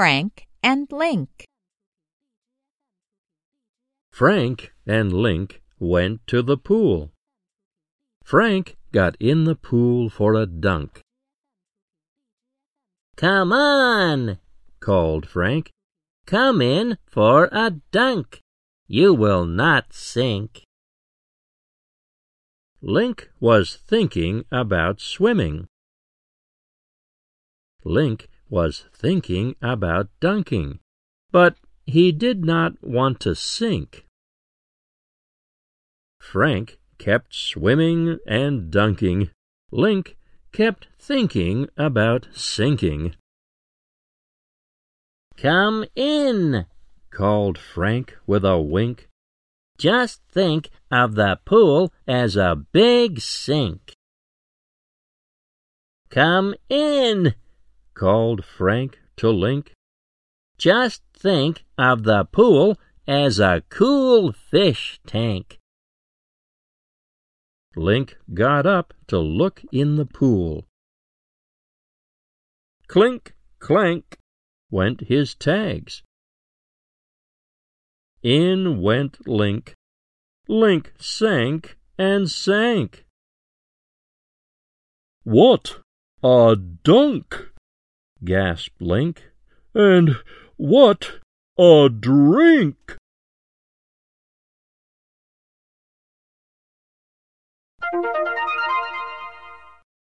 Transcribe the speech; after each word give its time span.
Frank 0.00 0.46
and 0.62 0.90
Link. 0.90 1.44
Frank 4.10 4.72
and 4.86 5.12
Link 5.12 5.60
went 5.78 6.26
to 6.26 6.40
the 6.40 6.56
pool. 6.56 7.12
Frank 8.24 8.78
got 8.92 9.14
in 9.20 9.44
the 9.44 9.54
pool 9.54 10.08
for 10.08 10.32
a 10.32 10.46
dunk. 10.46 11.02
Come 13.16 13.52
on, 13.52 14.38
called 14.80 15.28
Frank. 15.28 15.68
Come 16.24 16.62
in 16.62 16.96
for 17.04 17.50
a 17.52 17.72
dunk. 17.92 18.40
You 18.86 19.12
will 19.12 19.44
not 19.44 19.92
sink. 19.92 20.62
Link 22.80 23.28
was 23.38 23.76
thinking 23.76 24.46
about 24.50 25.02
swimming. 25.02 25.66
Link 27.84 28.29
was 28.50 28.84
thinking 28.92 29.54
about 29.62 30.08
dunking, 30.20 30.80
but 31.30 31.56
he 31.86 32.12
did 32.12 32.44
not 32.44 32.72
want 32.82 33.20
to 33.20 33.34
sink. 33.34 34.04
Frank 36.20 36.78
kept 36.98 37.34
swimming 37.34 38.18
and 38.26 38.70
dunking. 38.70 39.30
Link 39.72 40.16
kept 40.52 40.88
thinking 40.98 41.68
about 41.76 42.28
sinking. 42.32 43.14
Come 45.36 45.86
in, 45.96 46.66
called 47.10 47.56
Frank 47.56 48.16
with 48.26 48.44
a 48.44 48.58
wink. 48.60 49.08
Just 49.78 50.20
think 50.30 50.68
of 50.90 51.14
the 51.14 51.38
pool 51.46 51.92
as 52.06 52.36
a 52.36 52.54
big 52.54 53.20
sink. 53.20 53.94
Come 56.10 56.54
in, 56.68 57.34
called 58.00 58.42
Frank 58.42 58.98
to 59.14 59.28
Link. 59.28 59.74
Just 60.56 61.02
think 61.12 61.64
of 61.76 62.04
the 62.04 62.24
pool 62.24 62.78
as 63.06 63.38
a 63.38 63.62
cool 63.68 64.32
fish 64.32 64.98
tank. 65.06 65.58
Link 67.76 68.16
got 68.32 68.64
up 68.64 68.94
to 69.08 69.18
look 69.18 69.60
in 69.70 69.96
the 69.96 70.06
pool. 70.06 70.64
Clink, 72.88 73.34
clank 73.58 74.16
went 74.70 75.02
his 75.02 75.34
tags. 75.34 76.02
In 78.22 78.80
went 78.80 79.28
Link. 79.28 79.74
Link 80.48 80.94
sank 80.98 81.76
and 81.98 82.30
sank. 82.30 83.04
What 85.22 85.80
a 86.22 86.56
dunk! 86.56 87.49
Gasped 88.24 88.80
Link. 88.80 89.22
And 89.74 90.16
what 90.56 91.20
a 91.58 91.88
drink! 91.88 92.96